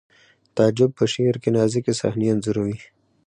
[0.55, 2.77] تعجب په شعر کې نازکې صحنې انځوروي